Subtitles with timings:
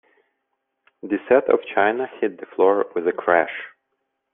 [1.03, 3.55] The set of china hit the floor with a crash.